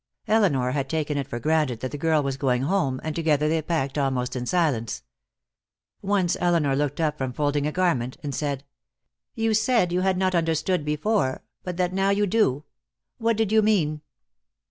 Elinor 0.27 0.71
had 0.71 0.89
taken 0.89 1.15
it 1.15 1.27
for 1.27 1.39
granted 1.39 1.79
that 1.81 1.91
the 1.91 1.95
girl 1.99 2.23
was 2.23 2.35
going 2.35 2.63
home, 2.63 2.99
and 3.03 3.15
together 3.15 3.47
they 3.47 3.61
packed 3.61 3.99
almost 3.99 4.35
in 4.35 4.47
silence. 4.47 5.03
Once 6.01 6.35
Elinor 6.39 6.75
looked 6.75 6.99
up 6.99 7.19
from 7.19 7.31
folding 7.31 7.67
a 7.67 7.71
garment, 7.71 8.17
and 8.23 8.33
said: 8.33 8.63
"You 9.35 9.53
said 9.53 9.91
you 9.91 10.01
had 10.01 10.17
not 10.17 10.33
understood 10.33 10.83
before, 10.83 11.43
but 11.63 11.77
that 11.77 11.93
now 11.93 12.09
you 12.09 12.25
do. 12.25 12.63
What 13.19 13.37
did 13.37 13.51
you 13.51 13.61
mean?" 13.61 14.01